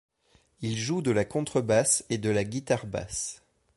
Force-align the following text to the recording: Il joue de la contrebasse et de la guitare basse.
Il 0.61 0.79
joue 0.79 1.03
de 1.03 1.11
la 1.11 1.25
contrebasse 1.25 2.03
et 2.09 2.17
de 2.17 2.31
la 2.31 2.43
guitare 2.43 2.87
basse. 2.87 3.43